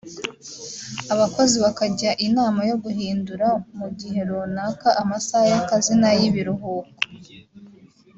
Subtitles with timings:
[1.13, 6.93] abakozi bakajya inama yo guhindura mu gihe runaka amasaha y’akazi n’ay’ibiruhuko